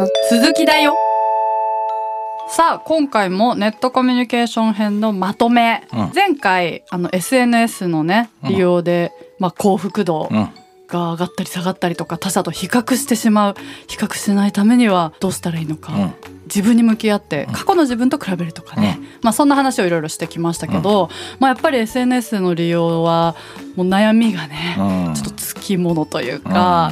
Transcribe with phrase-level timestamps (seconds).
[0.00, 0.96] の続きだよ。
[2.48, 6.12] さあ今回もネットコミュニケーション編のまとめ、うん。
[6.14, 10.48] 前回あの SNS のね利用で、まあ、幸福度うん。
[10.88, 13.54] が上がったり下がったりとか他者と比較してしまう
[13.86, 16.14] 比較しないためにはどうしたらいいのか、うん。
[16.46, 21.08] 自分に向き合って過去の自分と比べるとかね、まあ、そんな話をいろいろしてきましたけど、
[21.38, 23.36] まあ、やっぱり SNS の利用は
[23.76, 25.14] もう悩みがね、うん。
[25.14, 26.90] ちょっとつきものというか、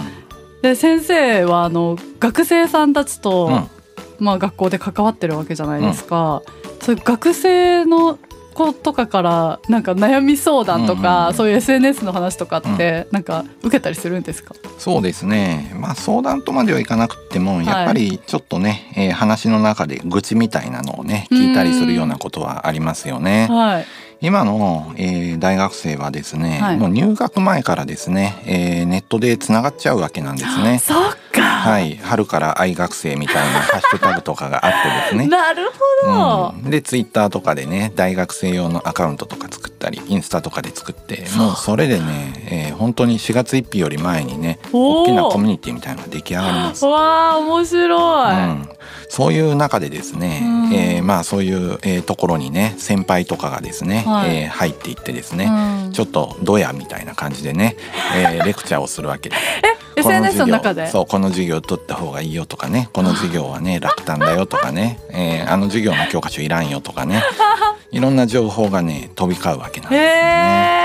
[0.62, 3.78] で先生はあの学生さんたちと、うん。
[4.18, 6.42] まあ、学校で関わってるわけじゃないですか、
[6.82, 8.18] そういう学生の
[8.54, 15.72] 子とかからなんか悩み相談とか、うんうんそういう SNS の話とかってなんか受けたりするんですか、そうですね。
[15.76, 23.46] まあ相談とまではいかなくってもやっぱりちょっとね、えー話の中で愚痴みたいなのをね聞いたりするようなことはありますよね。
[23.48, 23.86] はい
[24.20, 30.78] 今の、えー大学生はですね、はいもう入学前からですね、えーネットでつながっちゃうわけなんですね。
[30.78, 35.26] そっか、はい、春から愛学生みたいな ハッシュタグとかがあってですね。
[35.26, 35.70] なる
[36.04, 46.84] ほど、うん、でツイッターとかでね大学生用のアカウントとか作ったりインスタとかで作ってもうそれでね、えー本当に4月1日より前にね大きなコミュニティみたいなのが出来上がります。
[46.86, 48.68] わあ面白い、うん、
[49.08, 50.74] そういう中でですね、うん。
[50.74, 54.42] えーまあそういう、えーところにね先輩とかがですね、はい。
[54.42, 55.46] えー入っていってですね、
[55.86, 55.92] うん。
[55.92, 57.76] ちょっとドヤみたいな感じでね、
[58.16, 59.42] えーレクチャーをするわけです。
[59.64, 60.52] えこ SNS の授業。
[60.52, 60.86] 中で。
[60.88, 62.88] そうこの授業取った方がいいよとかね。
[62.92, 67.22] この授業はね 楽単だよとかね、えーあの授業の教科書いらんよとかね。
[67.90, 70.06] いろんな情報がね飛び交うわけなんですよね。
[70.06, 70.77] へえ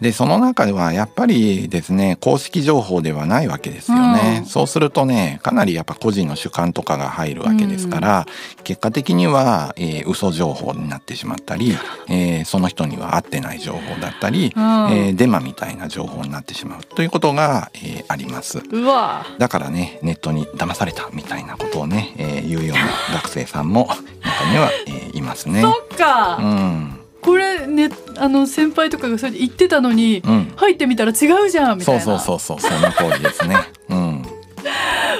[0.00, 4.46] でその中ではやっぱりですね公式情報ではないわけですよね、うん。
[4.46, 8.26] そうするとねかなりやっぱ個人の主観とかが入るわけですから、
[8.64, 11.76] 結果的には、えー嘘情報になってしまったり、
[12.08, 14.62] えーその人には合ってない情報だったり、うん。
[14.62, 18.58] えーデマみたいな情報になってしまうということが、えーあります。
[18.58, 19.26] うわ。
[19.38, 25.62] だからねネットに騙されたみたいなことをね、えー言うような学生さんも中には、えーいますね。
[25.62, 26.87] そっか、うん
[27.66, 33.56] ねあの先輩とかがそれで言ってたのに、うん、入ってみたら違うじゃんみたいなそうそうそうそうその通りですね。
[33.88, 34.22] うん、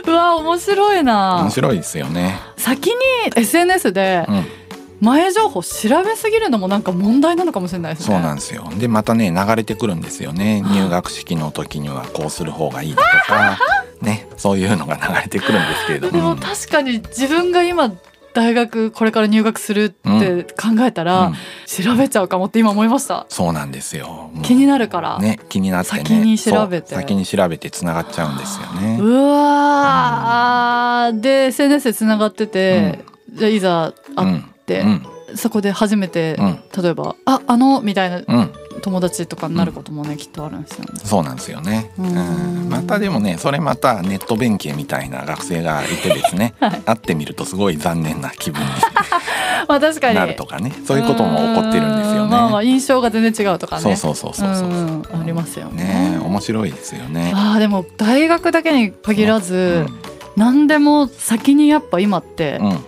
[0.07, 2.39] うわ面白いな面白いですよね。
[2.57, 2.95] 先に
[3.35, 4.47] SNS でうん、
[5.01, 8.69] 前情報調べすぎるのもなんか問題なのかもしれないですねそうなんですよ。
[8.79, 10.63] でまたね流れてくるんですよね。
[10.63, 13.59] 入学式の時にはこうする方がいいだとか、
[14.03, 16.37] ねそういうのが流れてくるんですけれどでもも。
[16.37, 17.93] 確かに自分が今
[18.39, 21.35] 大学これから入学するって考えたら、うん。
[21.67, 23.27] 調べちゃうかもって今思いました。
[23.29, 24.31] そうなんですよ。
[24.45, 25.99] 気になるから、ね気になってね。
[26.05, 26.95] 先に調べて。
[26.95, 28.99] 先に調べてつながっちゃうんですよね。
[29.01, 31.21] うわー。
[31.21, 35.07] で SNS でつながってて、じゃあいざ会って、うん。
[35.35, 36.61] そこで初めて、うん。
[36.81, 38.19] 例えば「ああの」みたいな。
[38.19, 41.01] うん、友達とかになることもね、きっとあるんですよね。
[41.05, 41.91] そうなんですよね。
[41.99, 48.63] ううんんまたでもねそれまたネット弁慶みたいな学生がいてですね、 はい会ってみるとすごい残念な気分
[49.69, 52.19] まあ確かにになるとかねそういうことも起こってるんですよね。
[52.21, 53.83] うまあまあ印象が全然違うとかね。
[53.83, 55.85] そうそうそうそうそうありますよね。
[56.13, 57.33] ね面白いですよね。
[57.35, 59.87] あーでも大学だけに限らず、
[60.37, 62.83] 何でも先にやっぱ今ってうん、うん、調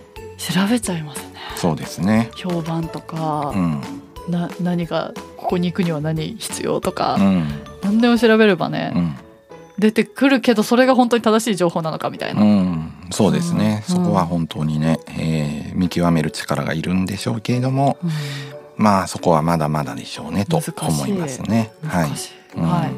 [0.69, 1.31] べちゃいますね。
[1.57, 2.31] そうですね。
[2.37, 3.83] 評判とかう、ん、
[4.29, 7.49] な何がここに行くには何必要とか、うん、
[7.83, 9.17] 何でも調べればね、うん、
[9.79, 12.43] 出てくるけどそれが本当に正しい情報なのかみたいな。
[12.43, 13.85] うん、そうですね。
[13.89, 18.11] うんそこは本当にね、えー見極める力がいるんでしょうけれども、うん
[18.77, 21.71] まあそこはまだまだでしょうねと思いますね。
[21.85, 22.17] はい難。
[22.17, 22.91] しいうんはい。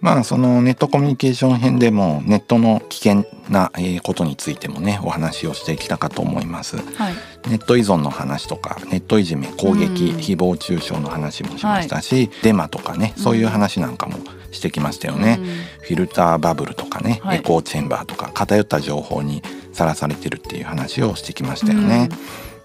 [0.00, 6.76] まあそのネットコミュニケーション編でもネットの危険なえーことについてもねお話をしてきたかと思います。
[6.76, 7.14] はい。
[7.48, 14.18] ネット依存の話とかネットいじめ攻撃、うん誹謗中傷の話もしましたし、デマとかねそういう話なんかも
[14.52, 15.38] してきましたよね。
[15.40, 19.42] うんフィルターバブルとかね、はいエコーチェンバーとか偏った情報に
[19.72, 22.08] さらされてるっていう話をしてきましたよね。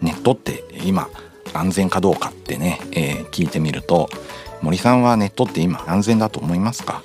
[0.01, 1.09] ネットって今
[1.53, 4.07] 安全かどうかってね、えー聞いてみると
[4.61, 7.01] 森さんはネットって今安全だと思いますか？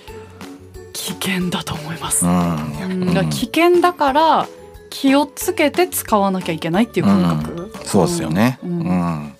[1.09, 2.27] 危険だと思います。
[2.27, 4.49] うん、危険だから
[4.91, 7.73] 気をつけて使わなきゃいけないっていう感覚。
[7.85, 8.59] そうですよね。
[8.63, 9.35] ううんん。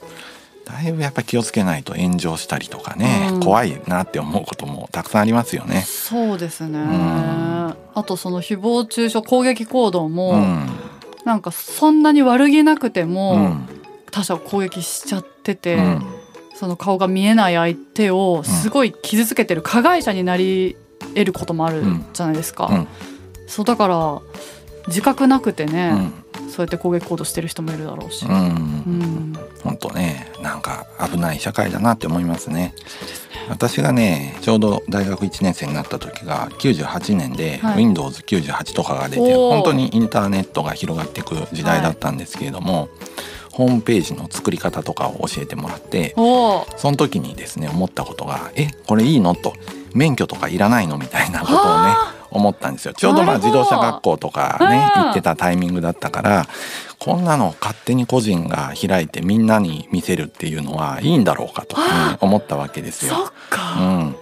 [0.65, 5.83] だいぶやっぱ気をつけないと炎上したりとかね、うん怖いなって思うこともたくさんありますよね。
[5.83, 6.79] そうですね。
[6.79, 10.67] んあとその誹謗中傷攻撃行動も、うん。
[11.25, 13.69] なんかそんなに悪気なくても、うん。
[14.11, 16.07] 他者を攻撃しちゃってて、うん
[16.55, 20.77] その顔が見えない相手をすごい傷つけてる加害者になり
[21.15, 21.83] 得ることもある
[22.13, 22.67] じゃないですか。
[22.67, 22.89] うん。
[23.47, 24.21] そうだから
[24.89, 26.13] 自覚なくてね、
[26.51, 28.37] そうやって攻撃行動してる人もいるだろうし、ううん。
[28.37, 32.75] ん本当ねなんか危ない社会だなって思いますね。
[33.49, 37.85] 私がねちょうど大学1年生になった時が98年ではい。
[37.85, 42.89] Windows98 とかが出て、本当にインターネットが広がっていく時代だったんですけれども、
[43.53, 49.53] ホームページの作り方とかを教えてもらってその時にですね思ったことが「えこれいいの?」と
[49.95, 52.15] 「免許とかいらないの?」みたいなことをねあ。
[52.31, 52.93] 思ったんですよ。
[52.93, 55.03] ちょうどまあ自動車学校とかねうん。
[55.05, 56.47] 行ってたタイミングだったから
[56.99, 61.77] こんなの勝手に個人が開いてみんなに見せるっていうのはいいんだろうかと、
[62.21, 63.15] 思ったわけですよ。
[63.33, 64.17] うか、ん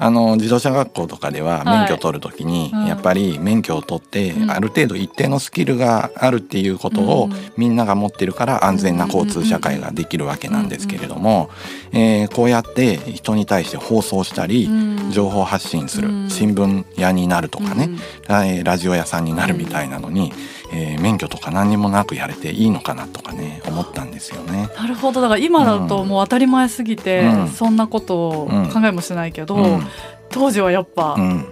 [0.00, 1.78] あの自動車学校とかでははい。
[1.80, 2.86] 免許取る時にうん。
[2.86, 4.50] やっぱり免許を取ってうん。
[4.50, 7.32] ある程度一定のスキルがあるっていうことをうん。
[7.56, 11.50] みんなが持ってるから安全な交通社会ができるわけなんですけれども
[11.92, 15.10] えーこうやって人に対して放送したりうん。
[15.10, 16.30] 情報発信するうん。
[16.30, 17.90] 新聞屋になるとかね
[18.28, 20.32] ラジオ屋さんになるみたいなのに
[20.72, 24.68] えー免許とか何にもなくやれていいのかなとかね思ったんですよね。
[24.76, 25.20] なるほど。
[25.20, 27.48] だから今だともう当たり前すぎて、うん。
[27.48, 29.86] そんなことをうん考えもしないけど、うん。
[30.30, 31.46] 当時はやっぱ、うん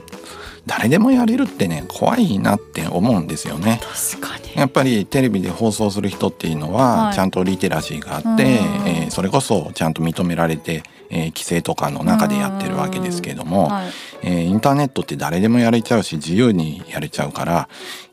[0.66, 3.80] 誰でもやれるってね怖いなって思うんですよね。
[4.18, 4.52] 確かに。
[4.56, 7.14] やっぱりテレビで放送する人っていうのははい。
[7.14, 8.40] ちゃんとリテラシーがあって、うん。
[8.88, 13.86] えーそれこそちゃんと認められて、えー規制とかの中でやってるわけですけれども、はい、
[14.26, 17.68] えーインターネットって誰でもやれちゃうし自由にやれちゃうから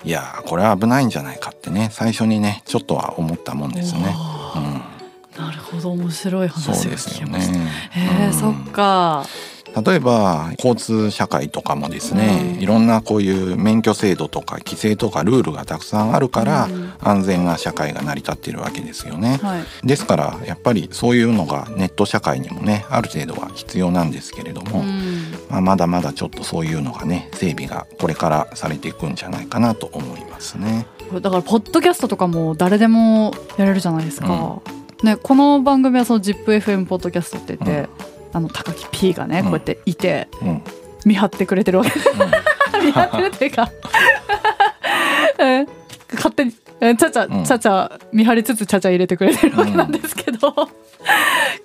[0.06, 4.16] いやーこれは危ないんじゃないかってね最初にねちょっとは思ったもんですね。
[4.56, 7.54] うん、なるほど面白い話がそうですよ聞けました。
[7.58, 7.68] ね。
[7.92, 9.26] へえ、うんそっか。
[9.84, 19.40] 例えば交通社会とかもですね、うんいろんなこういう免許制度とか規制とかルールがたくさんあるから、うん安全な社会が成り立っているわけですよね。
[19.42, 19.64] はい。
[19.86, 25.03] ですからやっぱりそういうのがネット社会にもねある程度は必要なんですけれども、うん
[25.54, 30.88] まあ、まだまだちょっとそういうのがね整備がこれからされていくんじゃないかなと思いますね。
[31.22, 34.62] だからポッドキャストとかも誰でもやれるじゃないですか。
[35.04, 37.88] ねこの番組はその ZIPFM ポッドキャストって言って、
[38.34, 39.46] あの高木 P がねうん。
[39.46, 40.48] こうやっていてうん。
[40.48, 40.64] うん
[41.06, 41.92] 見張ってくれてるわけ。
[42.82, 43.70] 見張ってるっていうか
[45.38, 45.68] え
[46.16, 47.44] 勝手にえちゃちゃうん。
[47.44, 50.56] ちゃちゃ見張りつつちゃちゃ入れてくれてるわけなんですけど、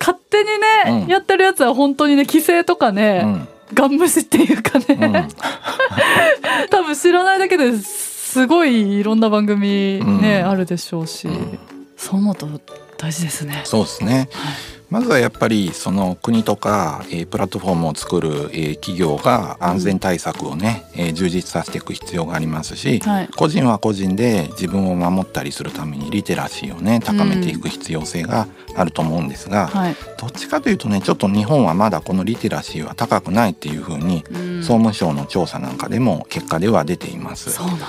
[0.00, 0.50] 勝手に
[0.90, 1.08] ね、うん。
[1.08, 5.28] やってるやつは本当にね規制とかね、うんガン無視っていうかね、うん。
[6.70, 10.48] 多分知らないだけですごいいろんな番組ね、うん。
[10.48, 11.58] あるでしょうし、うん。
[11.96, 12.48] そう思うと
[12.96, 13.62] 大事ですね。
[13.64, 14.28] そうですね。
[14.32, 37.50] はいまずはやっぱりその国とか、えープラットフォームを作る、えー企業が安全対策をね、えー充実させていく必要がありますし、はい個人は個人で自分を守ったりするためにリテラシーをね高めていく必要性があると思うんですが、はいどっちかというとねちょっと日本はまだこのリテラシーは高くないっていうふうにうん総務省の調査なんかでも結果では出ています。
[37.50, 37.86] そうなんだ。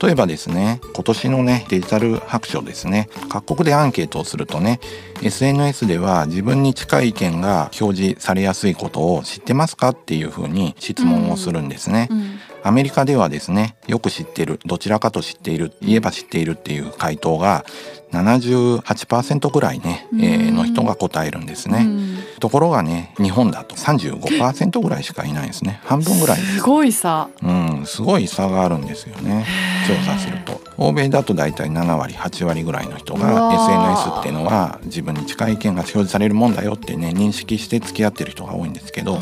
[0.00, 4.80] 例えばですね今年のねデジタル白書ですね各国でアンケートをするとね
[5.22, 12.08] SNS では自分に近い意見が表示されやすいことを知ってますかっていうふうに質問をするんですね。
[12.10, 17.64] うんアメリカではですねよく知ってるどちらかと知っている言えば知っているっていう回答が
[18.10, 21.80] 78%ぐらいね、えーうんの人が答えるんですね。
[21.80, 22.18] うん。
[22.40, 25.80] ところがね日本だと35%ぐらいしかいないんですね。
[25.84, 26.40] 半分ぐらい。
[26.40, 27.28] ですすごいさ。
[27.42, 29.46] うん、すごい差があるんですよね。
[29.86, 30.60] 調査すると。
[30.78, 39.18] 欧米だと大体7割8割ぐらいの人うが SNS っていうのは自分に近い意見が表示されるもんだよってね認識して付き合ってる人が多いんですけど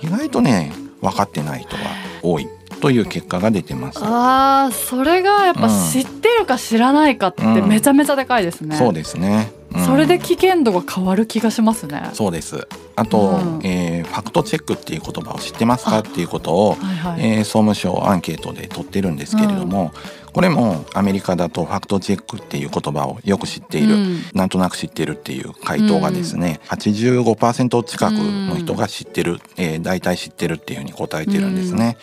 [0.00, 1.82] 意外とね分かってない人が
[2.22, 2.48] 多い
[2.80, 3.98] という結果が出てます。
[4.02, 8.76] あーそれがやっぱうん知ってるか知らないかってうんめちゃめちゃでかいですね。
[8.76, 12.10] そうですね、うんそれで危険度が変わる気がしますね。
[12.14, 17.20] そうですあと、うんえーファクトチェックっていう言葉を知ってますかっていうことを、はいはい。
[17.20, 19.92] えー総務省アンケートで取ってるんですけれども、
[20.32, 31.98] これもアメリカだとファクトチェックっていう言葉をよく知っている、うんなんとなく知ってるっていう回答がですね、85%近くの人が知ってる、えー大体知ってるっていうふうに答えてるんですね。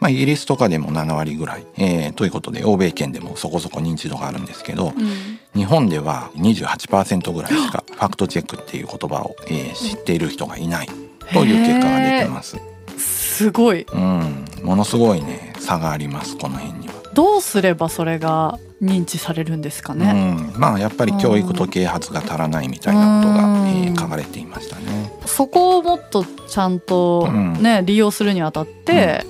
[0.00, 10.88] まあ、イギリスとかでも7割ぐらい、えーということで欧米圏でもそこそこ認知度があるんですけど、うん日本では28%ぐらいしかファクトチェックっていう言葉を、えー知っている人がいない
[11.32, 12.58] という結果が出てます。
[12.96, 13.84] すごい。
[13.92, 16.94] うん、ものすごいね差がありますこの辺には。
[17.14, 20.38] どうすればそれが認知されるんですかね？
[20.54, 25.10] うん、まあやっぱり教育と啓発が足らないみたいなことが、うんえー書かれていましたね。
[25.26, 29.26] そこをもっとちゃんとうんね、利用するにあたって、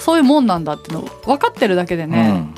[0.00, 2.52] そういうもんなんだっての分かってるだけでね、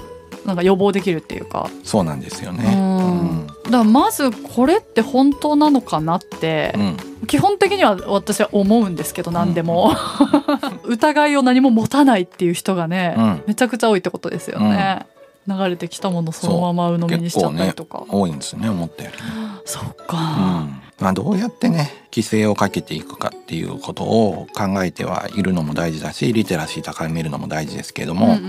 [0.47, 1.69] なんか予防できるっていうか。
[1.73, 2.65] うん、そうなんですよね。
[2.75, 3.47] うん。
[3.47, 6.97] だからまずこれって本当なのかなってうん、うん
[7.29, 9.93] 基本的には私は思うんですけど何でも。
[10.85, 13.43] 疑いを何も持たないっていう人がね、うん。
[13.47, 15.07] めちゃくちゃ多いってことですよね。
[15.47, 19.23] 流れてきたものそのまま鵜呑みにしちゃったりとか、多いんですね思ったよりね。
[19.65, 28.41] そううか、んまあ、どうやってね規制をかけていくかっていうことを考えてはいるのも大事だしリテラシー高めるのも大事ですけれども、うんうん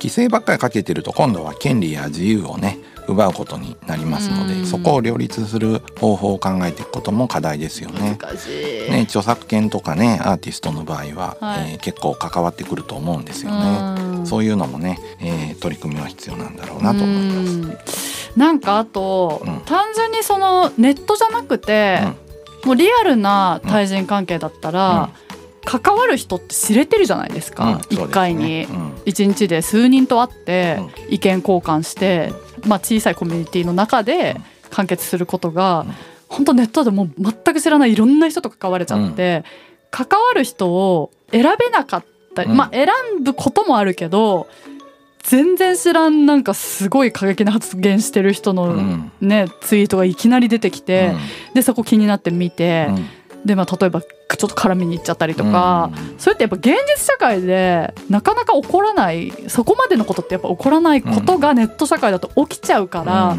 [0.00, 8.18] 規制ばっかりかけてると今度は権利や自由をね奪うことになりますので、うんそこを両立する方法を考えていくことも課題ですよね。
[8.88, 13.78] ね、著作権とかねアーティストの場合は、はいえー結構関わってくると思うんですよね。
[13.98, 18.09] うんそういうのもね、えー取り組みは必要なんだろうなと思います。
[18.34, 19.60] うんなんかあと、うん。
[19.60, 22.00] 単純にそのネットじゃなくて、
[22.64, 25.10] もうリアルな対人関係だったら、
[25.64, 27.56] 関わる人って知れてるじゃないですうん。
[27.56, 28.08] か、うですね。
[28.10, 28.64] 回に。
[28.64, 28.92] うん。
[29.04, 31.14] 一日で数人と会ってうん。
[31.14, 32.32] 意見交換して、
[32.66, 34.36] まあ、小さいコミュニティの中で
[34.70, 35.94] 完結することが、うん。
[36.28, 39.44] 本当ネットでもう全く知らないいろんな人と関われちゃって、
[39.90, 42.86] 関わる人を選べなかったまあ選
[43.22, 44.46] ぶこともあるけど
[45.22, 49.12] 全然知らんなんかすごい過激な発言してる人うのん。
[49.20, 51.12] ね、ツイートがいきなり出てきて、
[51.54, 53.06] でそこ気になって見て、うん。
[53.44, 55.90] でまあ例えばちょっと絡みに行っちゃったりとか。
[56.18, 63.36] それってやっぱ現実社会でなかなか起こらないそこまでのことってやっぱ起こらないことがネット社会だと起きちゃうから、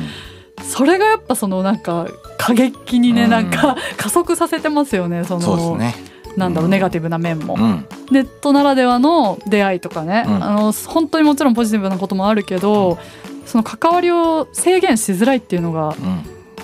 [0.63, 2.07] それがやっぱそのなんか
[2.38, 3.29] 過激にね、うん。
[3.29, 5.41] なんか加速させてますよねその。
[5.41, 6.11] そうですね。
[6.38, 6.71] なんだろう、うん。
[6.71, 7.85] ネガティブな面も、うん。
[8.11, 10.43] ネットならではの出会いとかね、うん。
[10.43, 12.97] あの本当にもちろんポジティブなこともあるけど、
[13.45, 16.23] その関わりを制限しづらいっていうのがうん。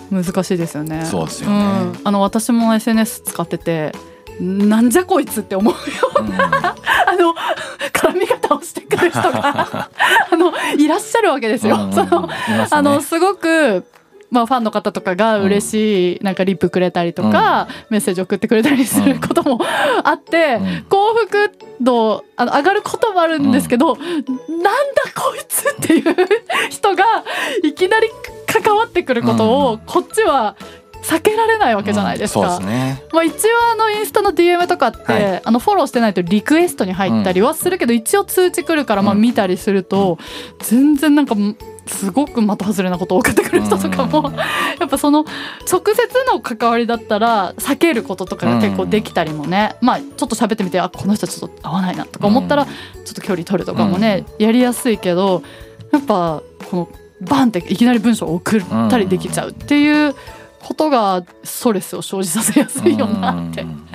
[0.09, 1.05] 難しいですよね。
[1.05, 1.55] そうですよね。
[1.55, 2.00] ん。
[2.03, 3.93] あの私も SNS 使ってて
[4.39, 5.79] なんじゃこいつって思うよ
[6.19, 6.33] うん。
[6.39, 6.75] あ
[7.19, 7.33] の
[7.91, 9.89] 絡み方をしてくる人が
[10.31, 11.75] あのいらっしゃるわけですよ。
[11.75, 12.29] うんうんその
[12.69, 13.86] あのすごく
[14.29, 19.60] まあ、ファンの方とかが嬉しい、なんかリップくれたりとか、メッセージ送ってくれたりすることも
[20.03, 20.86] あって、うん。
[20.89, 24.24] 幸福度あの上がることもあるんですけど、なんだ
[25.15, 26.15] こいつっていう
[26.69, 27.03] 人が
[27.63, 28.10] いきなり
[28.46, 30.57] 関わってくることをこっちは
[31.03, 32.57] 避けられないわけじゃないですか。
[32.57, 32.63] うん。
[32.63, 33.01] すね。
[33.13, 33.38] まあ、一応
[33.72, 35.41] あのインスタの DM とかって、はい。
[35.43, 39.22] あのフォローしてないとリクエストに入ったりはするけど、一応通知来るからまあうん。
[39.22, 40.17] 見たりすると、
[40.60, 41.36] 全然なんか
[41.88, 44.36] すごく的外れなことを送ってくる人とかも、うん。
[44.36, 44.46] や
[44.86, 45.25] っぱその
[45.72, 55.44] 直接の関わりだったら避けることとかが結構できたりもね、まあちょっと喋ってみてあこの人ちょっと合わないなとか思ったらちょっと距離取るとかもね、やりやすいけど
[55.91, 56.89] やっぱこの
[57.22, 60.15] バンっていきなり文章を送ったりできちゃうっていう
[60.67, 63.88] ことがストレスを生じさせやすいよなってうん。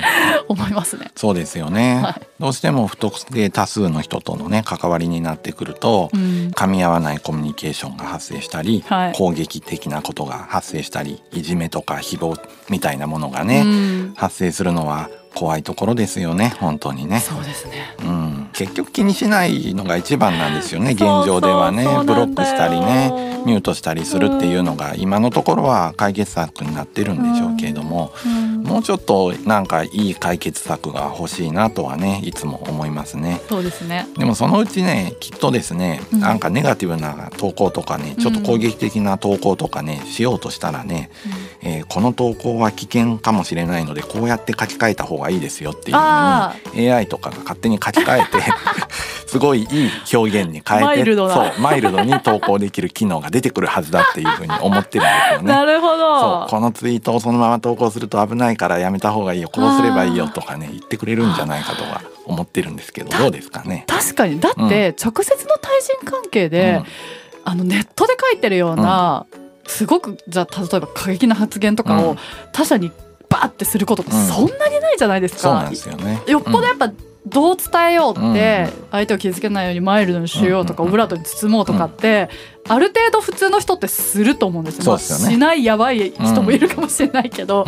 [0.48, 1.10] 思いますね。
[1.14, 2.26] そうですよね、はい。
[2.40, 6.20] どうしても不特定多数の人とのね関わりになってくると、うん。
[6.54, 9.12] 噛み合わないコミュニケーションが発生したり、はい。
[9.12, 14.14] 攻撃的なことが発生したりいじめとか誹謗みたいなものがね、うん。
[14.16, 17.20] 発生するのは怖いところですよね本当にね。
[17.20, 17.94] そうですね。
[18.00, 21.84] うん、結局気にしないのが一番なんですよね現状ではね。
[21.84, 33.42] ブロックしたりねミュートしたりするっていうのが今のところは解決策になってるんでしょうけれども、うんもうちょっとなんかいい解決策が欲しいなとはねいつも思いますね。
[33.50, 34.06] そうですね。
[34.16, 41.10] でもそのうちねきっとですね、うんなんかネガティブな投稿とかねちょっと攻撃的な投稿とかね、しようとしたらね、
[41.62, 48.28] えーこの投稿は危険かもしれないのでこうやって書き換えた方がいいですよっていうのあに AI とかが勝手に書き換えて
[49.32, 55.48] すごいいい表現に変えてマイルドなそうマイルドに投稿できる機能が出てくるはずだっていうふうに思ってるんですよね。
[55.52, 56.46] なるほそうど。
[56.50, 63.85] このツイートをそのまま投稿すると危ないからやめた方がいいよこうすればいいよとかね言ってくれるんじゃないかとは思ってるんですけどどうですかね？
[63.88, 64.38] 確かに。
[64.38, 66.81] だって直接の対人関係で、
[67.45, 69.26] あのネットで書いてるような、
[69.66, 72.19] すごくじゃあ例えば過激な発言とかをうん。
[72.52, 72.92] 他者に
[73.28, 74.26] バーってすることがうん。
[74.28, 75.40] そんなにないじゃないですか。
[75.40, 75.75] そうなんで。
[75.75, 76.23] すよね。
[76.28, 76.92] よっぽどやっぱ
[77.24, 78.86] どう伝えようってうん。
[78.90, 82.28] 相手を傷つけないようにマイルドにしようとかうんオブラートに包もうとかって
[82.68, 84.84] ある程度普通の人ってすると思うんですよ。
[84.84, 84.88] ね。
[84.88, 87.64] まあしないやばい人もいるかもしれないけど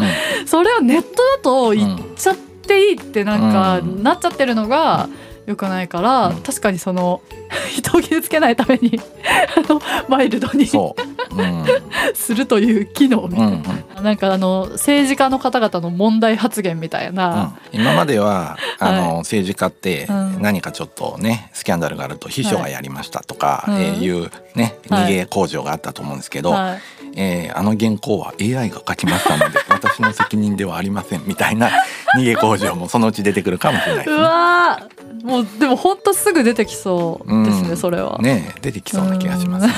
[0.47, 4.03] それをネットだと言っちゃっていいってなんかうん。
[4.03, 5.09] なっちゃってるのが
[5.47, 6.37] 良くないからうん。
[6.43, 7.21] 確かにその
[7.71, 9.01] 人を傷つけないために
[9.57, 11.65] あのマイルドにそう、うん。
[12.15, 13.63] するという機能みたいうんうん。
[13.63, 14.03] な。
[14.03, 17.81] なんかあの政治家の方々の問題発言みたいな、うん。
[17.81, 20.43] 今まではあの、政治家ってうん。
[20.43, 25.05] 何かちょっとねスキャンダルがあると秘書がやりましたとか、はいえーいうねはい。
[25.05, 26.79] 逃げ工場があったと思うんですけど、はい
[27.17, 31.71] えーあの原稿は AI が書きましたので 私の責任ではありませんみたいな
[32.19, 34.23] 逃げ工場もそのうち出てくるかもしれないでうすね。
[34.25, 38.19] わーもうでも本当すぐ出てきそうですね、うんそれは。
[38.21, 39.73] ねえ出てきそうな気がしますね。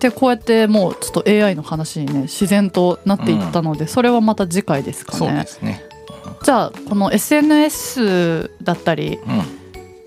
[0.00, 5.46] でこうやってもうちょっと AI の話にね自然となっていったので、それはまた次回ですかねで。
[5.46, 5.82] すね。
[6.42, 9.42] じゃあこの SNS だったりうん、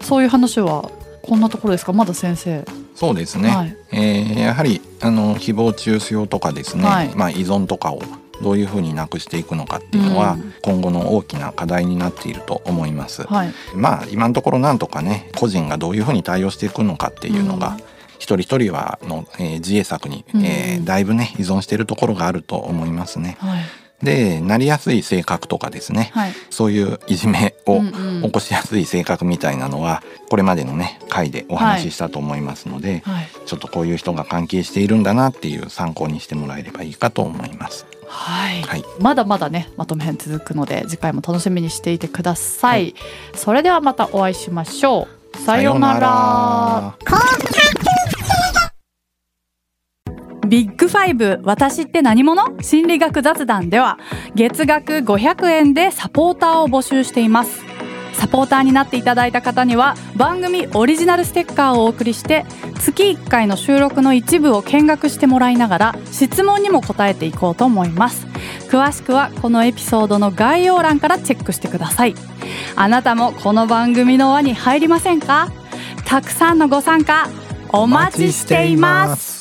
[0.06, 0.90] そういう話は
[1.24, 1.94] こんなところですか？
[1.94, 2.64] まだ先生
[2.98, 3.78] そうですね、はい。
[3.92, 7.16] えーやはりあの誹謗中傷とかですね、はい。
[7.16, 8.02] まあ、依存とかを
[8.42, 10.54] どういうふうになくしていくのかっていうのは、うん。
[10.64, 13.22] 今後の大きな課題になっていると思います。
[13.28, 13.54] はい。
[13.76, 17.78] まあ今のところなんとかね個人がどういうふうに対応していくのかっていうのが、うん。
[18.18, 20.44] 一人一人はの、えー自衛策に、うん。
[20.44, 23.38] えーだいぶね依存しているところがあると思いますね。
[23.40, 23.60] はい
[24.04, 26.34] でなりやすい性格とかですね、はい。
[26.52, 33.28] そういういじめを起こしやすい性格みたいなのはこれまでのね回でお話ししたと思いますので、はい。
[33.46, 37.88] ちょっとこういう人が関係しているんだなっていう参考にしてもらえればいいかと思います。
[38.08, 38.62] はい。
[38.62, 42.94] はい、まだまだねまとめ編続くので次回も楽しみにしていてください、
[43.34, 45.38] それではまたお会いしましょう。
[45.40, 46.96] さようなら
[50.48, 52.62] ビッグファイブ私って何者？
[52.62, 54.00] 心理学雑談では
[54.34, 57.66] 月額500円でサポーターを募集しています。
[58.14, 62.46] サポーターになっていただいた方には番組オリジナルステッカーをお送りして
[62.80, 68.26] 月1回の収録の一部を見学してもらいながら質問にも答えていこうと思います。
[68.70, 72.16] 詳しくはこのエピソードの概要欄からチェックしてください。
[72.76, 75.52] あなたもこの番組の輪に入りませんか？
[76.06, 77.30] たくさんのご参加
[77.72, 79.37] お待ちしています。